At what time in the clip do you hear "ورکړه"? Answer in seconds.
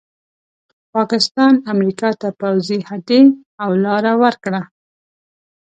4.23-4.61